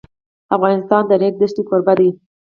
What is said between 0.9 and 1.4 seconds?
د د ریګ